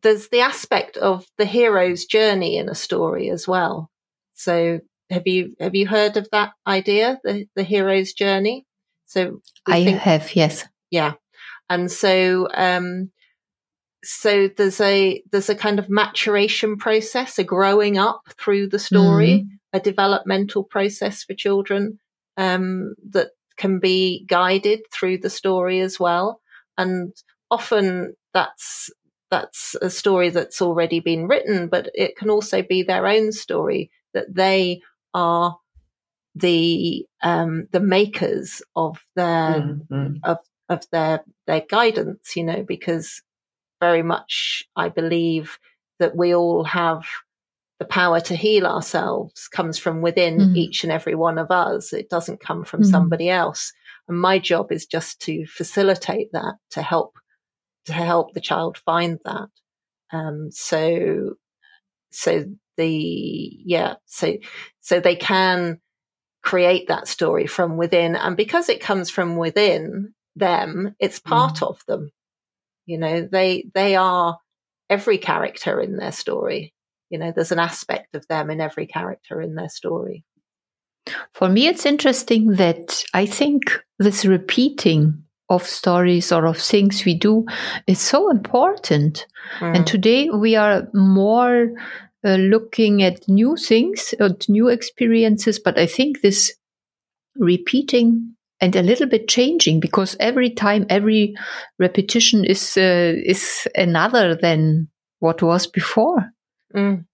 there's 0.02 0.28
the 0.28 0.40
aspect 0.40 0.96
of 0.96 1.26
the 1.38 1.44
hero's 1.44 2.04
journey 2.04 2.56
in 2.58 2.68
a 2.68 2.74
story 2.74 3.30
as 3.30 3.46
well. 3.46 3.90
So 4.34 4.80
have 5.10 5.26
you 5.26 5.54
have 5.60 5.74
you 5.74 5.86
heard 5.86 6.16
of 6.16 6.28
that 6.32 6.52
idea, 6.66 7.18
the 7.24 7.46
the 7.54 7.62
hero's 7.62 8.12
journey? 8.12 8.66
So 9.06 9.40
I 9.66 9.84
think, 9.84 9.98
have, 10.00 10.34
yes. 10.34 10.66
Yeah. 10.90 11.14
And 11.68 11.90
so 11.90 12.48
um 12.54 13.10
so 14.04 14.48
there's 14.56 14.80
a 14.80 15.22
there's 15.30 15.48
a 15.48 15.54
kind 15.54 15.78
of 15.78 15.90
maturation 15.90 16.76
process, 16.76 17.38
a 17.38 17.44
growing 17.44 17.98
up 17.98 18.22
through 18.38 18.68
the 18.68 18.78
story, 18.78 19.44
mm. 19.44 19.55
A 19.72 19.80
developmental 19.80 20.64
process 20.64 21.22
for 21.24 21.34
children 21.34 21.98
um, 22.36 22.94
that 23.10 23.30
can 23.56 23.78
be 23.78 24.24
guided 24.28 24.80
through 24.92 25.18
the 25.18 25.30
story 25.30 25.80
as 25.80 25.98
well. 25.98 26.40
And 26.78 27.12
often 27.50 28.14
that's 28.32 28.90
that's 29.30 29.74
a 29.82 29.90
story 29.90 30.30
that's 30.30 30.62
already 30.62 31.00
been 31.00 31.26
written, 31.26 31.68
but 31.68 31.90
it 31.94 32.16
can 32.16 32.30
also 32.30 32.62
be 32.62 32.82
their 32.82 33.06
own 33.06 33.32
story 33.32 33.90
that 34.14 34.32
they 34.32 34.80
are 35.14 35.58
the 36.34 37.06
um, 37.22 37.66
the 37.72 37.80
makers 37.80 38.62
of 38.76 38.98
their 39.16 39.60
mm-hmm. 39.60 40.16
of 40.22 40.38
of 40.68 40.84
their 40.92 41.24
their 41.46 41.62
guidance, 41.68 42.36
you 42.36 42.44
know, 42.44 42.62
because 42.62 43.22
very 43.80 44.02
much 44.02 44.64
I 44.76 44.90
believe 44.90 45.58
that 45.98 46.14
we 46.16 46.34
all 46.34 46.64
have 46.64 47.04
the 47.78 47.84
power 47.84 48.20
to 48.20 48.34
heal 48.34 48.66
ourselves 48.66 49.48
comes 49.48 49.78
from 49.78 50.00
within 50.00 50.38
mm. 50.38 50.56
each 50.56 50.82
and 50.82 50.92
every 50.92 51.14
one 51.14 51.38
of 51.38 51.50
us. 51.50 51.92
It 51.92 52.08
doesn't 52.08 52.40
come 52.40 52.64
from 52.64 52.82
mm. 52.82 52.90
somebody 52.90 53.28
else. 53.28 53.72
And 54.08 54.18
my 54.20 54.38
job 54.38 54.72
is 54.72 54.86
just 54.86 55.20
to 55.22 55.46
facilitate 55.46 56.32
that, 56.32 56.54
to 56.70 56.82
help, 56.82 57.18
to 57.86 57.92
help 57.92 58.32
the 58.32 58.40
child 58.40 58.78
find 58.78 59.18
that. 59.24 59.48
Um, 60.12 60.48
so, 60.52 61.34
so 62.12 62.46
the, 62.76 62.88
yeah, 63.64 63.94
so, 64.06 64.36
so 64.80 65.00
they 65.00 65.16
can 65.16 65.80
create 66.42 66.88
that 66.88 67.08
story 67.08 67.46
from 67.46 67.76
within. 67.76 68.16
And 68.16 68.36
because 68.36 68.68
it 68.68 68.80
comes 68.80 69.10
from 69.10 69.36
within 69.36 70.14
them, 70.34 70.94
it's 70.98 71.18
part 71.18 71.56
mm. 71.56 71.68
of 71.68 71.84
them. 71.86 72.10
You 72.86 72.98
know, 72.98 73.28
they, 73.30 73.66
they 73.74 73.96
are 73.96 74.38
every 74.88 75.18
character 75.18 75.80
in 75.80 75.96
their 75.96 76.12
story. 76.12 76.72
You 77.10 77.18
know, 77.18 77.32
there's 77.34 77.52
an 77.52 77.58
aspect 77.58 78.14
of 78.14 78.26
them 78.28 78.50
in 78.50 78.60
every 78.60 78.86
character 78.86 79.40
in 79.40 79.54
their 79.54 79.68
story. 79.68 80.24
For 81.34 81.48
me, 81.48 81.68
it's 81.68 81.86
interesting 81.86 82.52
that 82.52 83.04
I 83.14 83.26
think 83.26 83.80
this 83.98 84.24
repeating 84.24 85.22
of 85.48 85.62
stories 85.62 86.32
or 86.32 86.46
of 86.46 86.58
things 86.58 87.04
we 87.04 87.14
do 87.14 87.46
is 87.86 88.00
so 88.00 88.30
important. 88.30 89.26
Mm. 89.60 89.76
And 89.76 89.86
today 89.86 90.28
we 90.30 90.56
are 90.56 90.88
more 90.92 91.68
uh, 92.24 92.36
looking 92.36 93.02
at 93.02 93.28
new 93.28 93.56
things, 93.56 94.14
at 94.18 94.48
new 94.48 94.68
experiences, 94.68 95.60
but 95.60 95.78
I 95.78 95.86
think 95.86 96.22
this 96.22 96.52
repeating 97.36 98.34
and 98.60 98.74
a 98.74 98.82
little 98.82 99.06
bit 99.06 99.28
changing 99.28 99.80
because 99.80 100.16
every 100.18 100.50
time 100.50 100.86
every 100.88 101.34
repetition 101.78 102.44
is 102.44 102.76
uh, 102.76 103.12
is 103.24 103.68
another 103.76 104.34
than 104.34 104.88
what 105.20 105.42
was 105.42 105.66
before 105.66 106.32
mm. 106.76 107.04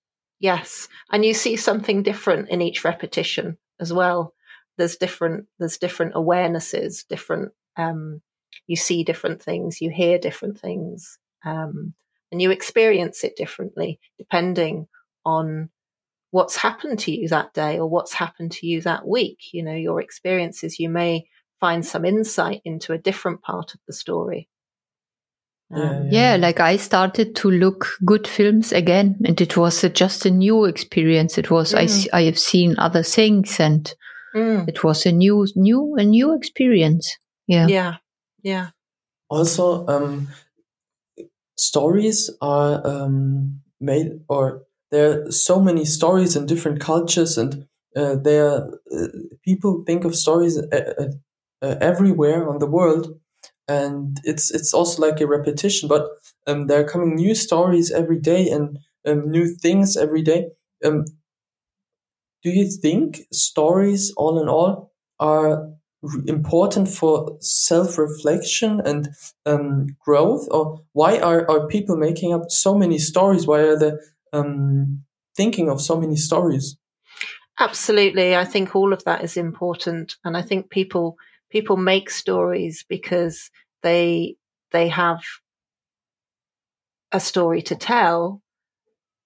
yes 0.40 0.88
and 1.10 1.24
you 1.24 1.34
see 1.34 1.56
something 1.56 2.02
different 2.02 2.48
in 2.48 2.60
each 2.60 2.84
repetition 2.84 3.56
as 3.80 3.92
well 3.92 4.34
there's 4.78 4.96
different 4.96 5.46
there's 5.58 5.78
different 5.78 6.14
awarenesses 6.14 7.06
different 7.08 7.52
um, 7.76 8.20
you 8.66 8.76
see 8.76 9.04
different 9.04 9.42
things 9.42 9.80
you 9.80 9.90
hear 9.90 10.18
different 10.18 10.58
things 10.58 11.18
um, 11.44 11.94
and 12.30 12.40
you 12.40 12.50
experience 12.50 13.24
it 13.24 13.36
differently 13.36 13.98
depending 14.18 14.86
on 15.24 15.70
what's 16.32 16.56
happened 16.56 16.98
to 16.98 17.12
you 17.12 17.28
that 17.28 17.52
day 17.52 17.78
or 17.78 17.86
what's 17.86 18.14
happened 18.14 18.50
to 18.50 18.66
you 18.66 18.80
that 18.80 19.06
week. 19.06 19.38
You 19.52 19.62
know, 19.62 19.74
your 19.74 20.00
experiences, 20.00 20.80
you 20.80 20.88
may 20.88 21.26
find 21.60 21.86
some 21.86 22.04
insight 22.04 22.62
into 22.64 22.92
a 22.92 22.98
different 22.98 23.42
part 23.42 23.74
of 23.74 23.80
the 23.86 23.92
story. 23.92 24.48
Um, 25.72 25.82
yeah, 25.82 26.02
yeah. 26.02 26.32
yeah, 26.32 26.36
like 26.36 26.60
I 26.60 26.76
started 26.76 27.34
to 27.36 27.50
look 27.50 27.86
good 28.04 28.26
films 28.26 28.72
again, 28.72 29.16
and 29.24 29.40
it 29.40 29.56
was 29.56 29.82
a, 29.84 29.88
just 29.88 30.26
a 30.26 30.30
new 30.30 30.64
experience. 30.64 31.38
It 31.38 31.50
was 31.50 31.72
mm. 31.72 32.08
I 32.12 32.18
I 32.18 32.22
have 32.24 32.38
seen 32.38 32.74
other 32.78 33.02
things, 33.02 33.58
and 33.58 33.92
mm. 34.34 34.68
it 34.68 34.84
was 34.84 35.06
a 35.06 35.12
new 35.12 35.46
new 35.56 35.94
a 35.96 36.04
new 36.04 36.34
experience. 36.34 37.16
Yeah, 37.46 37.66
yeah, 37.68 37.94
yeah. 38.42 38.70
Also, 39.30 39.86
um, 39.86 40.28
stories 41.56 42.30
are 42.40 42.86
um, 42.86 43.60
made 43.80 44.20
or 44.28 44.62
there 44.90 45.22
are 45.22 45.30
so 45.30 45.60
many 45.60 45.84
stories 45.84 46.36
in 46.36 46.46
different 46.46 46.80
cultures 46.80 47.38
and 47.38 47.66
uh, 47.96 48.16
there 48.16 48.68
uh, 48.94 49.06
people 49.44 49.82
think 49.86 50.04
of 50.04 50.14
stories 50.14 50.58
uh, 50.58 50.92
uh, 50.98 51.04
uh, 51.62 51.76
everywhere 51.80 52.48
on 52.48 52.58
the 52.58 52.66
world 52.66 53.18
and 53.68 54.20
it's 54.24 54.50
it's 54.50 54.74
also 54.74 55.00
like 55.02 55.20
a 55.20 55.26
repetition 55.26 55.88
but 55.88 56.08
um, 56.46 56.66
there 56.66 56.80
are 56.80 56.88
coming 56.88 57.14
new 57.14 57.34
stories 57.34 57.90
every 57.90 58.18
day 58.18 58.48
and 58.48 58.78
um, 59.06 59.30
new 59.30 59.46
things 59.46 59.96
every 59.96 60.22
day. 60.22 60.48
Um, 60.84 61.04
do 62.42 62.50
you 62.50 62.68
think 62.68 63.22
stories 63.32 64.12
all 64.16 64.40
in 64.40 64.48
all 64.48 64.92
are 65.20 65.68
important 66.26 66.88
for 66.88 67.36
self-reflection 67.40 68.80
and 68.84 69.10
um, 69.46 69.96
growth? 70.04 70.48
Or 70.50 70.80
why 70.92 71.20
are, 71.20 71.48
are 71.48 71.68
people 71.68 71.96
making 71.96 72.34
up 72.34 72.50
so 72.50 72.76
many 72.76 72.98
stories? 72.98 73.46
Why 73.46 73.60
are 73.60 73.78
they 73.78 73.92
um, 74.32 75.04
thinking 75.36 75.68
of 75.68 75.80
so 75.80 75.98
many 76.00 76.16
stories. 76.16 76.76
Absolutely, 77.58 78.34
I 78.34 78.44
think 78.44 78.74
all 78.74 78.92
of 78.92 79.04
that 79.04 79.22
is 79.22 79.36
important, 79.36 80.16
and 80.24 80.36
I 80.36 80.42
think 80.42 80.70
people 80.70 81.16
people 81.52 81.76
make 81.76 82.10
stories 82.10 82.84
because 82.88 83.50
they 83.82 84.36
they 84.72 84.88
have 84.88 85.20
a 87.12 87.20
story 87.20 87.60
to 87.60 87.76
tell, 87.76 88.40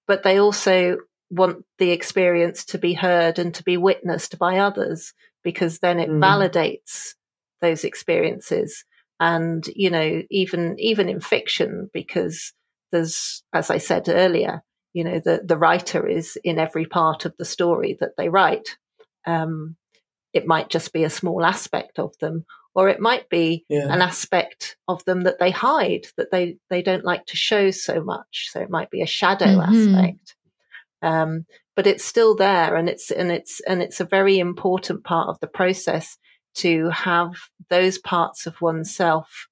but 0.09 0.25
they 0.25 0.38
also 0.38 0.99
want 1.30 1.64
the 1.78 1.92
experience 1.92 2.64
to 2.64 2.78
be 2.78 2.95
heard 2.95 3.38
and 3.38 3.54
to 3.54 3.62
be 3.62 3.76
witnessed 3.76 4.38
by 4.38 4.59
others 4.59 5.12
because 5.45 5.78
then 5.78 6.00
it 6.00 6.11
mm. 6.11 6.18
validates 6.21 7.14
those 7.61 7.85
experiences 7.85 8.85
and 9.18 9.66
you 9.75 9.90
know 9.90 10.23
even 10.30 10.76
even 10.78 11.09
in 11.09 11.21
fiction 11.21 11.90
because 11.92 12.52
there's 12.92 13.42
as 13.52 13.71
i 13.71 13.78
said 13.78 14.09
earlier 14.09 14.62
you 14.92 15.02
know 15.02 15.18
the 15.18 15.40
the 15.45 15.56
writer 15.56 16.06
is 16.06 16.38
in 16.45 16.59
every 16.59 16.87
part 16.87 17.25
of 17.25 17.35
the 17.38 17.45
story 17.45 17.97
that 17.99 18.16
they 18.16 18.28
write 18.28 18.76
um, 19.26 19.75
it 20.37 20.47
might 20.47 20.69
just 20.69 20.93
be 20.93 21.05
a 21.05 21.11
small 21.11 21.45
aspect 21.45 21.99
of 21.99 22.16
them 22.19 22.45
or 22.75 22.88
it 22.88 23.00
might 23.00 23.28
be 23.31 23.64
yeah. 23.69 23.93
an 23.93 24.02
aspect 24.02 24.76
of 24.87 25.05
them 25.07 25.23
that 25.23 25.38
they 25.38 25.50
hide 25.50 26.07
that 26.16 26.31
they 26.31 26.57
they 26.71 26.83
don't 26.83 27.05
like 27.05 27.25
to 27.26 27.37
show 27.37 27.71
so 27.71 28.02
much 28.02 28.49
so 28.52 28.61
it 28.61 28.71
might 28.71 28.90
be 28.90 29.02
a 29.02 29.07
shadow 29.07 29.47
mm-hmm. 29.47 29.95
aspect 29.95 30.37
um, 31.02 31.47
but 31.75 31.87
it's 31.87 32.05
still 32.05 32.35
there 32.35 32.76
and 32.76 32.88
it's 32.88 33.11
and 33.11 33.31
it's 33.31 33.61
and 33.61 33.83
it's 33.83 34.00
a 34.00 34.05
very 34.05 34.38
important 34.38 35.05
part 35.05 35.28
of 35.28 35.38
the 35.40 35.47
process 35.47 36.16
to 36.55 36.88
have 36.90 37.33
those 37.69 37.99
parts 37.99 38.47
of 38.47 38.61
oneself 38.61 39.49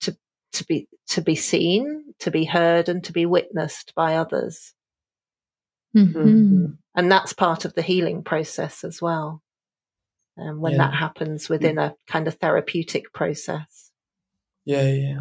to 0.00 0.16
to 0.52 0.64
be 0.66 0.88
to 1.08 1.20
be 1.20 1.34
seen 1.34 2.08
to 2.20 2.30
be 2.30 2.44
heard 2.44 2.88
and 2.88 3.04
to 3.04 3.12
be 3.12 3.26
witnessed 3.26 3.94
by 3.94 4.16
others. 4.16 4.74
Mm-hmm. 5.96 6.18
mm-hmm. 6.18 6.66
And 6.94 7.12
that's 7.12 7.32
part 7.32 7.64
of 7.64 7.74
the 7.74 7.82
healing 7.82 8.24
process 8.24 8.82
as 8.82 9.00
well. 9.00 9.40
Um, 10.38 10.60
when 10.60 10.72
yeah. 10.72 10.78
that 10.78 10.94
happens 10.94 11.48
within 11.48 11.78
a 11.78 11.96
kind 12.06 12.28
of 12.28 12.34
therapeutic 12.34 13.12
process. 13.12 13.90
Yeah, 14.64 14.88
yeah. 14.88 15.20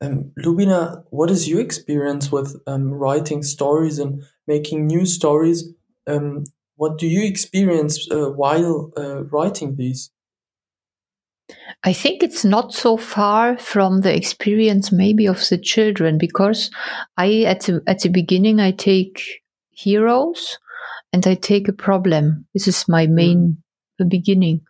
Um, 0.00 0.32
Lubina, 0.38 1.04
what 1.10 1.30
is 1.30 1.48
your 1.48 1.60
experience 1.60 2.30
with 2.30 2.56
um, 2.66 2.92
writing 2.92 3.42
stories 3.42 3.98
and 3.98 4.22
making 4.46 4.86
new 4.86 5.04
stories? 5.04 5.68
Um, 6.06 6.44
what 6.76 6.96
do 6.96 7.06
you 7.06 7.26
experience 7.26 8.08
uh, 8.10 8.30
while 8.30 8.92
uh, 8.96 9.24
writing 9.24 9.76
these? 9.76 10.10
I 11.82 11.92
think 11.92 12.22
it's 12.22 12.44
not 12.44 12.72
so 12.72 12.96
far 12.96 13.58
from 13.58 14.02
the 14.02 14.14
experience 14.14 14.92
maybe 14.92 15.26
of 15.26 15.48
the 15.48 15.58
children 15.58 16.18
because 16.18 16.70
I 17.16 17.42
at 17.42 17.62
the, 17.62 17.82
at 17.86 18.00
the 18.00 18.10
beginning 18.10 18.60
I 18.60 18.70
take 18.70 19.42
heroes 19.70 20.58
and 21.12 21.26
I 21.26 21.34
take 21.34 21.68
a 21.68 21.72
problem. 21.72 22.46
This 22.54 22.68
is 22.68 22.88
my 22.88 23.06
mm. 23.06 23.10
main 23.10 23.62
mm. 24.04 24.08
beginning. 24.08 24.60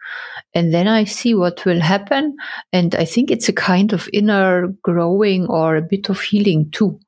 And 0.54 0.72
then 0.72 0.88
I 0.88 1.04
see 1.04 1.34
what 1.34 1.64
will 1.64 1.80
happen. 1.80 2.36
And 2.72 2.94
I 2.94 3.04
think 3.04 3.30
it's 3.30 3.48
a 3.48 3.52
kind 3.52 3.92
of 3.92 4.08
inner 4.12 4.68
growing 4.82 5.46
or 5.46 5.76
a 5.76 5.82
bit 5.82 6.08
of 6.08 6.20
healing 6.20 6.70
too, 6.70 6.98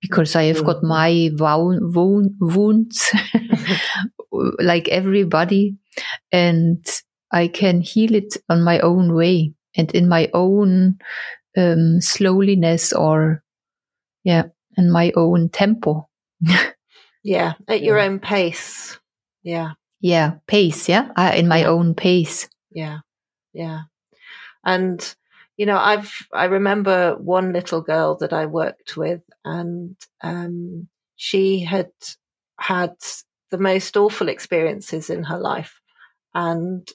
because 0.00 0.36
I 0.36 0.44
have 0.44 0.58
mm. 0.58 0.66
got 0.66 0.82
my 0.82 1.30
wound, 1.38 2.34
wounds 2.40 3.12
like 4.58 4.88
everybody. 4.88 5.76
And 6.30 6.84
I 7.30 7.48
can 7.48 7.80
heal 7.80 8.14
it 8.14 8.36
on 8.48 8.62
my 8.62 8.80
own 8.80 9.14
way 9.14 9.54
and 9.76 9.90
in 9.92 10.08
my 10.08 10.30
own 10.34 10.98
um, 11.56 12.00
slowliness 12.00 12.92
or 12.92 13.42
yeah 14.24 14.44
in 14.76 14.90
my 14.90 15.12
own 15.16 15.48
tempo. 15.48 16.08
yeah, 17.22 17.54
at 17.68 17.82
your 17.82 17.98
own 17.98 18.18
pace. 18.18 18.98
Yeah. 19.42 19.72
Yeah, 20.02 20.34
pace. 20.46 20.88
Yeah, 20.88 21.10
uh, 21.16 21.32
in 21.34 21.48
my 21.48 21.60
yeah. 21.60 21.68
own 21.68 21.94
pace. 21.94 22.48
Yeah, 22.70 22.98
yeah, 23.54 23.82
and 24.64 25.14
you 25.56 25.64
know, 25.64 25.78
I've 25.78 26.12
I 26.32 26.44
remember 26.44 27.16
one 27.16 27.52
little 27.52 27.80
girl 27.80 28.16
that 28.16 28.34
I 28.34 28.46
worked 28.46 28.96
with, 28.96 29.22
and 29.44 29.96
um, 30.22 30.88
she 31.16 31.60
had 31.60 31.92
had 32.58 32.96
the 33.50 33.58
most 33.58 33.96
awful 33.96 34.28
experiences 34.28 35.08
in 35.08 35.22
her 35.22 35.38
life, 35.38 35.80
and 36.34 36.86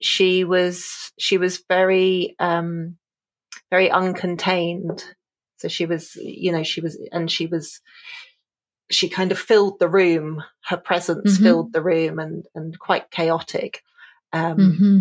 she 0.00 0.42
was 0.44 1.12
she 1.18 1.38
was 1.38 1.62
very 1.68 2.34
um, 2.40 2.96
very 3.70 3.88
uncontained. 3.88 5.04
So 5.56 5.68
she 5.68 5.86
was, 5.86 6.16
you 6.16 6.50
know, 6.50 6.64
she 6.64 6.80
was, 6.80 7.00
and 7.12 7.30
she 7.30 7.46
was, 7.46 7.80
she 8.90 9.08
kind 9.08 9.32
of 9.32 9.38
filled 9.38 9.78
the 9.78 9.88
room. 9.88 10.42
Her 10.64 10.76
presence 10.76 11.34
mm-hmm. 11.34 11.44
filled 11.44 11.72
the 11.72 11.82
room, 11.82 12.18
and 12.18 12.44
and 12.54 12.78
quite 12.78 13.10
chaotic. 13.10 13.82
Um, 14.32 14.56
mm-hmm. 14.56 14.98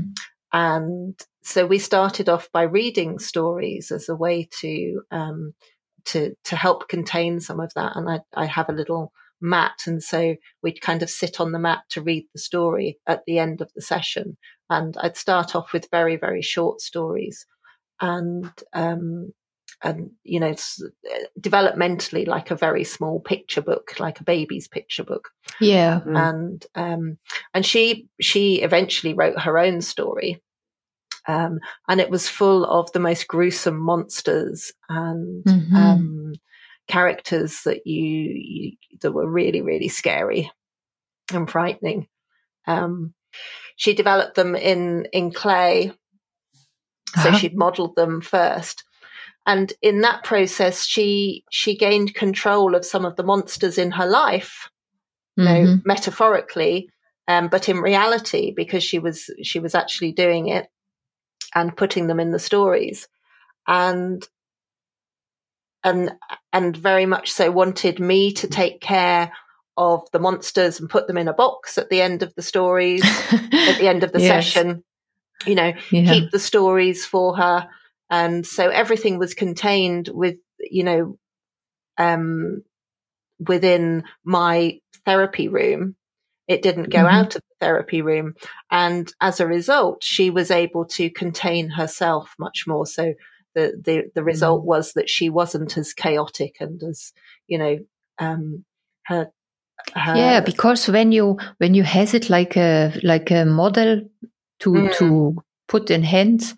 And 0.53 1.19
so 1.43 1.65
we 1.65 1.79
started 1.79 2.29
off 2.29 2.49
by 2.51 2.63
reading 2.63 3.19
stories 3.19 3.91
as 3.91 4.09
a 4.09 4.15
way 4.15 4.49
to 4.59 5.01
um, 5.11 5.53
to 6.05 6.35
to 6.45 6.55
help 6.55 6.89
contain 6.89 7.39
some 7.39 7.59
of 7.59 7.73
that. 7.75 7.95
And 7.95 8.09
I, 8.09 8.19
I 8.35 8.45
have 8.45 8.69
a 8.69 8.73
little 8.73 9.13
mat, 9.39 9.79
and 9.87 10.03
so 10.03 10.35
we'd 10.61 10.81
kind 10.81 11.01
of 11.03 11.09
sit 11.09 11.39
on 11.39 11.51
the 11.51 11.59
mat 11.59 11.83
to 11.89 12.01
read 12.01 12.25
the 12.33 12.39
story 12.39 12.99
at 13.07 13.23
the 13.25 13.39
end 13.39 13.61
of 13.61 13.71
the 13.75 13.81
session. 13.81 14.37
And 14.69 14.95
I'd 15.01 15.17
start 15.17 15.55
off 15.55 15.73
with 15.73 15.89
very 15.91 16.17
very 16.17 16.41
short 16.41 16.81
stories, 16.81 17.45
and 17.99 18.51
um, 18.73 19.33
and 19.83 20.11
you 20.23 20.39
know 20.39 20.53
developmentally 21.39 22.27
like 22.27 22.51
a 22.51 22.55
very 22.55 22.83
small 22.83 23.19
picture 23.19 23.61
book 23.61 23.99
like 23.99 24.19
a 24.19 24.23
baby's 24.23 24.67
picture 24.67 25.03
book 25.03 25.29
yeah 25.59 26.01
mm. 26.05 26.17
and 26.17 26.65
um 26.75 27.17
and 27.53 27.65
she 27.65 28.07
she 28.19 28.61
eventually 28.61 29.13
wrote 29.13 29.39
her 29.39 29.57
own 29.57 29.81
story 29.81 30.41
um 31.27 31.59
and 31.87 31.99
it 31.99 32.09
was 32.09 32.27
full 32.27 32.65
of 32.65 32.91
the 32.91 32.99
most 32.99 33.27
gruesome 33.27 33.79
monsters 33.79 34.71
and 34.89 35.43
mm-hmm. 35.45 35.75
um 35.75 36.33
characters 36.87 37.61
that 37.63 37.85
you, 37.85 38.03
you 38.03 38.71
that 39.01 39.11
were 39.11 39.29
really 39.29 39.61
really 39.61 39.87
scary 39.87 40.51
and 41.31 41.49
frightening 41.49 42.07
um 42.67 43.13
she 43.77 43.93
developed 43.93 44.35
them 44.35 44.55
in 44.55 45.07
in 45.13 45.31
clay 45.31 45.91
so 47.15 47.29
uh-huh. 47.29 47.37
she'd 47.37 47.57
modeled 47.57 47.95
them 47.95 48.21
first 48.21 48.83
and 49.45 49.73
in 49.81 50.01
that 50.01 50.23
process, 50.23 50.85
she, 50.85 51.43
she 51.49 51.75
gained 51.75 52.13
control 52.13 52.75
of 52.75 52.85
some 52.85 53.05
of 53.05 53.15
the 53.15 53.23
monsters 53.23 53.77
in 53.77 53.91
her 53.91 54.05
life, 54.05 54.69
you 55.35 55.43
mm-hmm. 55.43 55.65
know, 55.65 55.77
metaphorically, 55.83 56.89
um, 57.27 57.47
but 57.47 57.67
in 57.67 57.77
reality, 57.77 58.53
because 58.55 58.83
she 58.83 58.99
was, 58.99 59.29
she 59.41 59.59
was 59.59 59.73
actually 59.73 60.11
doing 60.11 60.47
it 60.47 60.67
and 61.55 61.75
putting 61.75 62.07
them 62.07 62.19
in 62.19 62.31
the 62.31 62.39
stories 62.39 63.07
and, 63.67 64.27
and, 65.83 66.11
and 66.53 66.77
very 66.77 67.07
much 67.07 67.31
so 67.31 67.49
wanted 67.49 67.99
me 67.99 68.33
to 68.33 68.47
take 68.47 68.79
care 68.79 69.31
of 69.75 70.03
the 70.11 70.19
monsters 70.19 70.79
and 70.79 70.89
put 70.89 71.07
them 71.07 71.17
in 71.17 71.27
a 71.27 71.33
box 71.33 71.79
at 71.79 71.89
the 71.89 72.01
end 72.01 72.21
of 72.21 72.33
the 72.35 72.41
stories, 72.43 73.03
at 73.31 73.79
the 73.79 73.87
end 73.87 74.03
of 74.03 74.11
the 74.11 74.19
yes. 74.21 74.45
session, 74.45 74.83
you 75.47 75.55
know, 75.55 75.73
yeah. 75.89 76.13
keep 76.13 76.29
the 76.29 76.39
stories 76.39 77.05
for 77.05 77.35
her 77.37 77.67
and 78.11 78.45
so 78.45 78.67
everything 78.67 79.17
was 79.17 79.33
contained 79.33 80.09
with, 80.13 80.35
you 80.59 80.83
know, 80.83 81.17
um, 81.97 82.63
within 83.39 84.03
my 84.25 84.79
therapy 85.05 85.47
room. 85.47 85.95
It 86.47 86.61
didn't 86.61 86.89
go 86.89 86.99
mm-hmm. 86.99 87.15
out 87.15 87.35
of 87.37 87.41
the 87.41 87.65
therapy 87.65 88.01
room. 88.01 88.33
And 88.69 89.11
as 89.21 89.39
a 89.39 89.47
result, 89.47 90.03
she 90.03 90.29
was 90.29 90.51
able 90.51 90.85
to 90.87 91.09
contain 91.09 91.69
herself 91.69 92.35
much 92.37 92.65
more. 92.67 92.85
So 92.85 93.13
the, 93.55 93.81
the, 93.81 94.11
the 94.13 94.23
result 94.23 94.59
mm-hmm. 94.59 94.67
was 94.67 94.93
that 94.93 95.09
she 95.09 95.29
wasn't 95.29 95.77
as 95.77 95.93
chaotic 95.93 96.57
and 96.59 96.83
as, 96.83 97.13
you 97.47 97.57
know, 97.57 97.77
um, 98.19 98.65
her, 99.05 99.31
her, 99.95 100.15
yeah, 100.17 100.41
because 100.41 100.87
when 100.89 101.11
you 101.11 101.37
when 101.57 101.73
you 101.73 101.81
has 101.81 102.13
it 102.13 102.29
like 102.29 102.55
a 102.55 102.93
like 103.01 103.31
a 103.31 103.45
model 103.45 104.01
to 104.59 104.69
mm. 104.69 104.95
to 104.97 105.43
put 105.71 105.89
in 105.89 106.03
hands, 106.03 106.53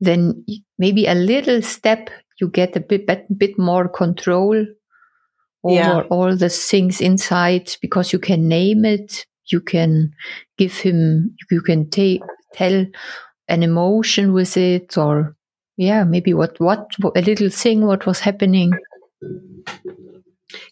then 0.00 0.44
maybe 0.78 1.06
a 1.06 1.14
little 1.14 1.60
step 1.60 2.08
you 2.40 2.48
get 2.48 2.74
a 2.76 2.80
bit 2.80 3.06
bit, 3.06 3.26
bit 3.38 3.58
more 3.58 3.88
control 3.88 4.66
over 5.62 5.74
yeah. 5.74 6.00
all 6.10 6.36
the 6.36 6.48
things 6.48 7.00
inside 7.00 7.70
because 7.80 8.12
you 8.12 8.18
can 8.18 8.48
name 8.48 8.84
it 8.84 9.26
you 9.46 9.60
can 9.60 10.12
give 10.58 10.76
him 10.76 11.34
you 11.50 11.60
can 11.60 11.88
take 11.90 12.22
tell 12.52 12.86
an 13.48 13.62
emotion 13.62 14.32
with 14.32 14.56
it 14.56 14.96
or 14.98 15.36
yeah 15.76 16.04
maybe 16.04 16.34
what 16.34 16.58
what 16.60 16.90
a 17.16 17.22
little 17.22 17.50
thing 17.50 17.86
what 17.86 18.06
was 18.06 18.20
happening 18.20 18.72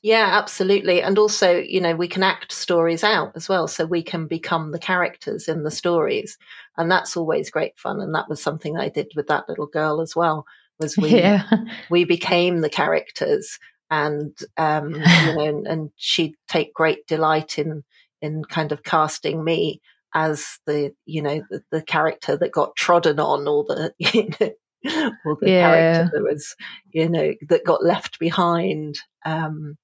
yeah, 0.03 0.38
absolutely. 0.38 1.03
And 1.03 1.18
also, 1.18 1.59
you 1.59 1.81
know, 1.81 1.95
we 1.95 2.09
can 2.09 2.23
act 2.23 2.53
stories 2.53 3.05
out 3.05 3.33
as 3.35 3.49
well. 3.49 3.68
So 3.68 3.85
we 3.85 4.03
can 4.03 4.27
become 4.27 4.73
the 4.73 4.79
characters 4.79 5.49
in 5.49 5.62
the 5.62 5.71
stories. 5.71 6.38
And 6.77 6.90
that's 6.90 7.16
always 7.16 7.51
great 7.51 7.79
fun. 7.79 8.01
And 8.01 8.14
that 8.14 8.29
was 8.29 8.42
something 8.42 8.77
I 8.77 8.88
did 8.88 9.12
with 9.14 9.29
that 9.29 9.49
little 9.49 9.66
girl 9.66 10.01
as 10.01 10.16
well, 10.16 10.47
was 10.79 10.97
we, 10.97 11.11
yeah. 11.11 11.45
we 11.90 12.05
became 12.05 12.61
the 12.61 12.71
characters 12.71 13.59
and, 13.90 14.37
um, 14.57 14.95
you 14.95 15.01
know, 15.01 15.40
and, 15.40 15.66
and 15.66 15.90
she'd 15.97 16.35
take 16.49 16.73
great 16.73 17.07
delight 17.07 17.59
in, 17.59 17.85
in 18.23 18.42
kind 18.45 18.73
of 18.73 18.83
casting 18.83 19.45
me 19.45 19.83
as 20.14 20.59
the, 20.66 20.95
you 21.05 21.23
know, 21.23 21.42
the, 21.51 21.62
the 21.71 21.83
character 21.83 22.37
that 22.37 22.53
got 22.53 22.77
trodden 22.77 23.21
on 23.21 23.47
or 23.47 23.64
the, 23.64 23.92
you 23.99 24.31
know, 24.40 24.51
or 25.25 25.37
the 25.40 25.51
yeah. 25.51 25.75
character 25.75 26.11
that 26.14 26.23
was, 26.23 26.57
you 26.90 27.09
know, 27.09 27.33
that 27.49 27.64
got 27.64 27.85
left 27.85 28.18
behind. 28.18 28.99
Um, 29.25 29.77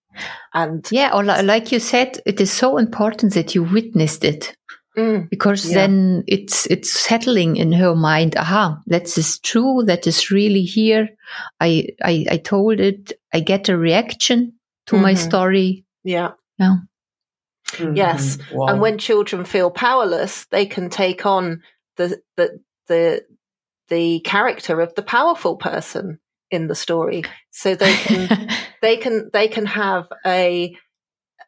and 0.52 0.86
yeah, 0.90 1.10
or 1.14 1.22
like 1.22 1.70
you 1.70 1.78
said, 1.78 2.20
it 2.26 2.40
is 2.40 2.50
so 2.50 2.78
important 2.78 3.34
that 3.34 3.54
you 3.54 3.62
witnessed 3.62 4.24
it. 4.24 4.56
Mm, 4.96 5.30
because 5.30 5.68
yeah. 5.68 5.74
then 5.74 6.24
it's 6.26 6.66
it's 6.66 6.92
settling 6.92 7.56
in 7.56 7.70
her 7.70 7.94
mind. 7.94 8.36
Aha, 8.36 8.80
that 8.86 9.16
is 9.16 9.38
true. 9.38 9.84
That 9.84 10.08
is 10.08 10.32
really 10.32 10.62
here. 10.62 11.08
I 11.60 11.88
I, 12.02 12.26
I 12.32 12.36
told 12.38 12.80
it. 12.80 13.12
I 13.32 13.38
get 13.40 13.68
a 13.68 13.78
reaction 13.78 14.54
to 14.86 14.94
mm-hmm. 14.94 15.02
my 15.02 15.14
story. 15.14 15.84
Yeah. 16.02 16.32
Yeah. 16.58 16.78
Mm-hmm. 17.72 17.96
Yes. 17.96 18.38
Wow. 18.52 18.66
And 18.68 18.80
when 18.80 18.98
children 18.98 19.44
feel 19.44 19.70
powerless, 19.70 20.46
they 20.46 20.66
can 20.66 20.90
take 20.90 21.26
on 21.26 21.62
the 21.96 22.20
the 22.36 22.60
the 22.88 23.24
the 23.88 24.20
character 24.20 24.80
of 24.80 24.94
the 24.94 25.02
powerful 25.02 25.56
person 25.56 26.18
in 26.50 26.66
the 26.66 26.74
story 26.74 27.24
so 27.50 27.74
they 27.74 27.94
can 27.94 28.48
they 28.82 28.96
can 28.96 29.30
they 29.32 29.48
can 29.48 29.66
have 29.66 30.08
a 30.24 30.74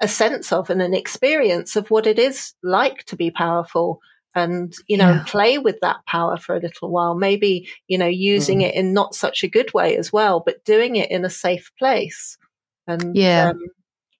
a 0.00 0.08
sense 0.08 0.52
of 0.52 0.70
and 0.70 0.80
an 0.80 0.94
experience 0.94 1.76
of 1.76 1.90
what 1.90 2.06
it 2.06 2.18
is 2.18 2.54
like 2.62 3.04
to 3.04 3.16
be 3.16 3.30
powerful 3.30 4.00
and 4.34 4.74
you 4.86 4.96
know 4.96 5.10
yeah. 5.10 5.24
play 5.26 5.58
with 5.58 5.78
that 5.80 6.04
power 6.06 6.36
for 6.36 6.54
a 6.54 6.60
little 6.60 6.90
while 6.90 7.14
maybe 7.14 7.68
you 7.88 7.98
know 7.98 8.06
using 8.06 8.60
mm. 8.60 8.68
it 8.68 8.74
in 8.74 8.92
not 8.92 9.14
such 9.14 9.42
a 9.42 9.48
good 9.48 9.72
way 9.74 9.96
as 9.96 10.12
well 10.12 10.40
but 10.44 10.64
doing 10.64 10.96
it 10.96 11.10
in 11.10 11.24
a 11.24 11.30
safe 11.30 11.70
place 11.78 12.38
and 12.86 13.16
yeah 13.16 13.50
um, 13.50 13.58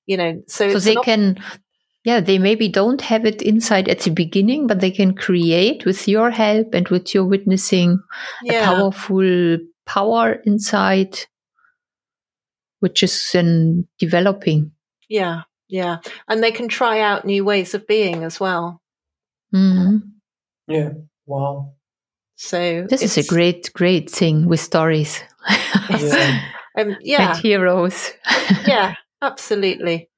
you 0.06 0.16
know 0.16 0.42
so, 0.48 0.70
so 0.70 0.80
they 0.80 0.96
can 0.96 1.42
yeah, 2.04 2.20
they 2.20 2.38
maybe 2.38 2.68
don't 2.68 3.00
have 3.02 3.26
it 3.26 3.42
inside 3.42 3.88
at 3.88 4.00
the 4.00 4.10
beginning, 4.10 4.66
but 4.66 4.80
they 4.80 4.90
can 4.90 5.14
create 5.14 5.84
with 5.84 6.08
your 6.08 6.30
help 6.30 6.72
and 6.72 6.88
with 6.88 7.14
your 7.14 7.26
witnessing 7.26 8.00
yeah. 8.42 8.62
a 8.62 8.64
powerful 8.64 9.58
power 9.84 10.40
inside, 10.44 11.18
which 12.78 13.02
is 13.02 13.30
then 13.32 13.86
developing. 13.98 14.72
Yeah, 15.10 15.42
yeah. 15.68 15.98
And 16.26 16.42
they 16.42 16.52
can 16.52 16.68
try 16.68 17.00
out 17.00 17.26
new 17.26 17.44
ways 17.44 17.74
of 17.74 17.86
being 17.86 18.24
as 18.24 18.40
well. 18.40 18.80
Mm-hmm. 19.54 19.98
Yeah, 20.68 20.90
wow. 21.26 21.74
So 22.36 22.86
this 22.88 23.02
is 23.02 23.18
a 23.18 23.28
great, 23.28 23.70
great 23.74 24.08
thing 24.08 24.46
with 24.46 24.60
stories. 24.60 25.20
yeah. 25.90 26.40
Um, 26.78 26.96
yeah. 27.02 27.32
and 27.32 27.40
heroes. 27.40 28.12
yeah, 28.66 28.94
absolutely 29.22 30.09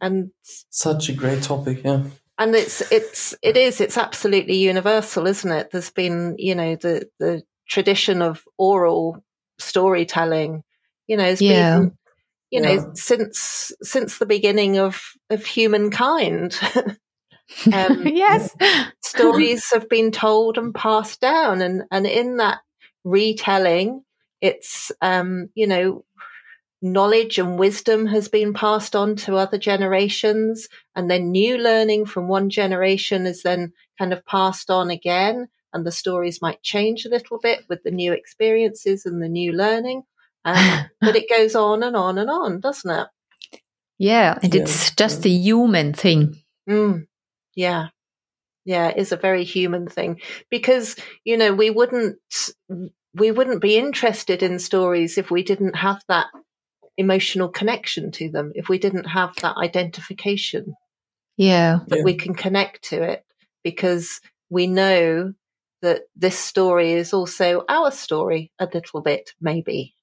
and 0.00 0.30
such 0.70 1.08
a 1.08 1.12
great 1.12 1.42
topic 1.42 1.82
yeah 1.84 2.02
and 2.38 2.54
it's 2.54 2.80
it's 2.92 3.34
it 3.42 3.56
is 3.56 3.80
it's 3.80 3.98
absolutely 3.98 4.56
universal 4.56 5.26
isn't 5.26 5.52
it 5.52 5.70
there's 5.70 5.90
been 5.90 6.34
you 6.38 6.54
know 6.54 6.76
the 6.76 7.08
the 7.18 7.42
tradition 7.68 8.22
of 8.22 8.44
oral 8.56 9.22
storytelling 9.58 10.62
you 11.06 11.16
know 11.16 11.24
has 11.24 11.42
yeah. 11.42 11.78
been 11.78 11.92
you 12.50 12.60
know 12.60 12.72
yeah. 12.72 12.84
since 12.94 13.72
since 13.82 14.18
the 14.18 14.26
beginning 14.26 14.78
of 14.78 15.00
of 15.30 15.44
humankind 15.44 16.58
um, 17.72 18.06
yes 18.06 18.54
stories 19.02 19.70
have 19.72 19.88
been 19.88 20.10
told 20.10 20.56
and 20.56 20.74
passed 20.74 21.20
down 21.20 21.60
and 21.60 21.82
and 21.90 22.06
in 22.06 22.36
that 22.36 22.60
retelling 23.04 24.02
it's 24.40 24.92
um 25.02 25.48
you 25.54 25.66
know 25.66 26.04
knowledge 26.80 27.38
and 27.38 27.58
wisdom 27.58 28.06
has 28.06 28.28
been 28.28 28.52
passed 28.54 28.94
on 28.94 29.16
to 29.16 29.36
other 29.36 29.58
generations 29.58 30.68
and 30.94 31.10
then 31.10 31.32
new 31.32 31.58
learning 31.58 32.06
from 32.06 32.28
one 32.28 32.50
generation 32.50 33.26
is 33.26 33.42
then 33.42 33.72
kind 33.98 34.12
of 34.12 34.24
passed 34.24 34.70
on 34.70 34.90
again 34.90 35.48
and 35.72 35.84
the 35.84 35.90
stories 35.90 36.40
might 36.40 36.62
change 36.62 37.04
a 37.04 37.08
little 37.08 37.38
bit 37.40 37.64
with 37.68 37.82
the 37.82 37.90
new 37.90 38.12
experiences 38.12 39.04
and 39.06 39.20
the 39.20 39.28
new 39.28 39.52
learning 39.52 40.02
um, 40.44 40.84
but 41.00 41.16
it 41.16 41.28
goes 41.28 41.56
on 41.56 41.82
and 41.82 41.96
on 41.96 42.16
and 42.16 42.30
on 42.30 42.60
doesn't 42.60 42.90
it? 42.90 43.08
Yeah 43.98 44.38
and 44.40 44.54
yeah. 44.54 44.62
it's 44.62 44.94
just 44.94 45.26
a 45.26 45.30
human 45.30 45.92
thing. 45.92 46.36
Mm, 46.68 47.06
yeah. 47.56 47.88
Yeah 48.64 48.88
it 48.90 48.98
is 48.98 49.10
a 49.10 49.16
very 49.16 49.42
human 49.42 49.88
thing 49.88 50.20
because 50.48 50.94
you 51.24 51.36
know 51.36 51.52
we 51.52 51.70
wouldn't 51.70 52.18
we 53.14 53.32
wouldn't 53.32 53.62
be 53.62 53.76
interested 53.76 54.44
in 54.44 54.60
stories 54.60 55.18
if 55.18 55.28
we 55.28 55.42
didn't 55.42 55.74
have 55.74 56.00
that 56.06 56.26
emotional 56.98 57.48
connection 57.48 58.10
to 58.12 58.30
them 58.30 58.52
if 58.54 58.68
we 58.68 58.78
didn't 58.78 59.06
have 59.06 59.34
that 59.36 59.56
identification. 59.56 60.74
Yeah. 61.38 61.78
That 61.86 61.98
yeah. 61.98 62.04
we 62.04 62.14
can 62.14 62.34
connect 62.34 62.82
to 62.90 63.02
it 63.02 63.24
because 63.62 64.20
we 64.50 64.66
know 64.66 65.32
that 65.80 66.02
this 66.16 66.38
story 66.38 66.92
is 66.92 67.14
also 67.14 67.64
our 67.68 67.90
story 67.90 68.50
a 68.58 68.68
little 68.72 69.00
bit, 69.00 69.32
maybe. 69.40 69.94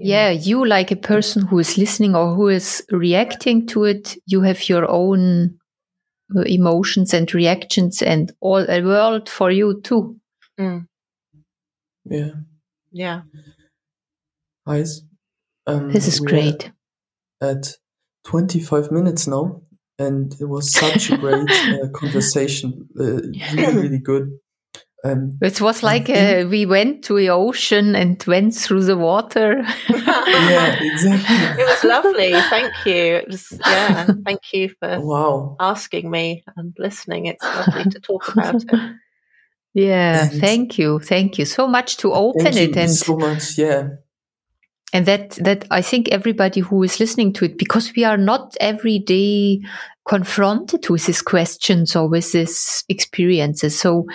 Yeah, 0.00 0.30
you 0.30 0.64
like 0.64 0.92
a 0.92 0.96
person 0.96 1.44
who 1.44 1.58
is 1.58 1.76
listening 1.76 2.14
or 2.14 2.34
who 2.34 2.48
is 2.48 2.84
reacting 2.90 3.66
to 3.68 3.84
it, 3.84 4.16
you 4.26 4.42
have 4.42 4.68
your 4.68 4.88
own 4.88 5.58
uh, 6.36 6.42
emotions 6.42 7.12
and 7.12 7.32
reactions 7.34 8.00
and 8.00 8.32
all 8.40 8.64
a 8.70 8.80
world 8.80 9.28
for 9.28 9.50
you 9.50 9.80
too. 9.82 10.16
Mm. 10.58 10.86
Yeah. 12.04 12.30
Yeah. 12.92 13.22
Nice. 14.66 15.02
Um, 15.68 15.92
this 15.92 16.08
is 16.08 16.20
great. 16.20 16.72
At 17.42 17.74
25 18.24 18.90
minutes 18.90 19.26
now, 19.26 19.62
and 19.98 20.34
it 20.40 20.46
was 20.46 20.72
such 20.72 21.10
a 21.10 21.18
great 21.18 21.50
uh, 21.50 21.88
conversation. 21.94 22.88
Uh, 22.98 23.20
really, 23.54 23.76
really 23.76 23.98
good. 23.98 24.38
Um, 25.04 25.38
it 25.40 25.60
was 25.60 25.82
like 25.84 26.10
uh, 26.10 26.46
we 26.50 26.66
went 26.66 27.04
to 27.04 27.16
the 27.16 27.30
ocean 27.30 27.94
and 27.94 28.22
went 28.26 28.54
through 28.54 28.82
the 28.82 28.96
water. 28.96 29.62
yeah, 29.88 30.76
exactly. 30.82 31.62
It 31.62 31.66
was 31.68 31.84
lovely. 31.84 32.32
Thank 32.32 32.72
you. 32.84 33.16
It 33.16 33.28
Was, 33.28 33.52
yeah, 33.64 34.08
thank 34.24 34.52
you 34.52 34.70
for 34.80 35.00
wow. 35.00 35.56
asking 35.60 36.10
me 36.10 36.42
and 36.56 36.74
listening. 36.78 37.26
It's 37.26 37.44
lovely 37.44 37.84
to 37.90 38.00
talk 38.00 38.28
about 38.32 38.56
it. 38.56 38.96
Yeah, 39.74 40.24
and 40.24 40.40
thank 40.40 40.78
you, 40.78 40.98
thank 40.98 41.38
you 41.38 41.44
so 41.44 41.68
much 41.68 41.98
to 41.98 42.12
open 42.12 42.56
it 42.56 42.76
and 42.76 42.90
so 42.90 43.16
much. 43.16 43.56
Yeah, 43.56 43.88
and 44.92 45.06
that 45.06 45.30
that 45.32 45.64
i 45.70 45.82
think 45.82 46.08
everybody 46.08 46.60
who 46.60 46.82
is 46.82 46.98
listening 46.98 47.32
to 47.32 47.44
it 47.44 47.58
because 47.58 47.92
we 47.94 48.04
are 48.04 48.16
not 48.16 48.56
every 48.60 48.98
day 48.98 49.60
confronted 50.08 50.88
with 50.88 51.06
these 51.06 51.22
questions 51.22 51.94
or 51.94 52.08
with 52.08 52.32
these 52.32 52.82
experiences. 52.88 53.78
So 53.78 54.06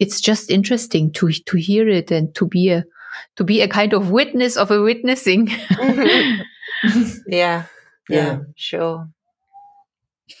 it's 0.00 0.20
just 0.20 0.50
interesting 0.50 1.12
to 1.12 1.30
to 1.30 1.56
hear 1.58 1.88
it 1.88 2.10
and 2.10 2.34
to 2.34 2.46
be 2.46 2.70
a 2.70 2.84
to 3.36 3.44
be 3.44 3.60
a 3.60 3.68
kind 3.68 3.92
of 3.92 4.10
witness 4.10 4.56
of 4.56 4.70
a 4.70 4.80
witnessing. 4.80 5.46
Mm-hmm. 5.46 6.42
yeah, 7.26 7.64
yeah. 8.08 8.16
Yeah 8.16 8.38
sure. 8.56 9.08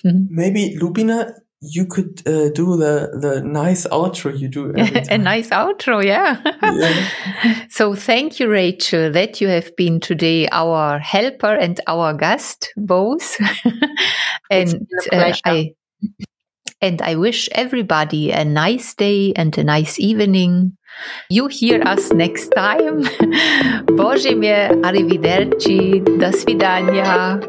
Maybe 0.04 0.76
lubina 0.80 1.32
you 1.62 1.86
could 1.86 2.20
uh, 2.26 2.50
do 2.50 2.76
the 2.76 3.10
the 3.20 3.40
nice 3.42 3.86
outro 3.86 4.36
you 4.36 4.48
do 4.48 4.72
a 5.10 5.16
nice 5.16 5.48
outro 5.50 6.04
yeah. 6.04 6.42
yeah. 6.60 7.66
so 7.70 7.94
thank 7.94 8.40
you 8.40 8.48
rachel 8.48 9.12
that 9.12 9.40
you 9.40 9.46
have 9.46 9.74
been 9.76 10.00
today 10.00 10.48
our 10.50 10.98
helper 10.98 11.54
and 11.54 11.80
our 11.86 12.12
guest 12.12 12.72
both. 12.76 13.38
And 14.50 14.86
uh, 15.10 15.32
i 15.46 15.72
and 16.82 17.00
i 17.00 17.14
wish 17.14 17.48
everybody 17.52 18.32
a 18.32 18.44
nice 18.44 18.92
day 18.94 19.32
and 19.34 19.56
a 19.56 19.64
nice 19.64 19.98
evening. 19.98 20.76
You 21.30 21.46
hear 21.46 21.80
us 21.86 22.12
next 22.12 22.50
time. 22.50 23.04
Bože 23.96 24.36
arrivederci. 24.84 26.02
Do 26.04 26.32
svidania 26.32 27.40